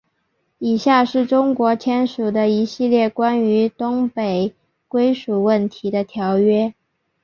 [0.57, 4.51] 以下是中国签署的一系列关于东北
[4.87, 6.73] 归属问题的条约。